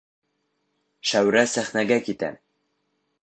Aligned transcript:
Шәүрә 1.09 1.45
сәхнәгә 1.53 1.99
китә. 2.09 2.31